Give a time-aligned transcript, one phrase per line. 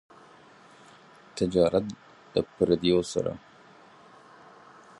[1.37, 1.85] تجارت
[2.33, 3.33] له پرديو سره.